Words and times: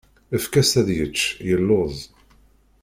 Efk-as 0.35 0.71
ad 0.79 0.89
yečč, 0.97 1.19
yeluẓ. 1.47 1.97